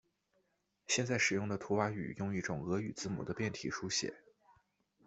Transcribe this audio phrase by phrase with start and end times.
[0.87, 4.15] 现在使用的图瓦语用一种俄语字母的变体书写。